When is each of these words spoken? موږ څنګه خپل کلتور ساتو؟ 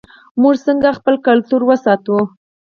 موږ 0.41 0.55
څنګه 0.65 0.89
خپل 0.97 1.15
کلتور 1.27 1.61
ساتو؟ 1.85 2.17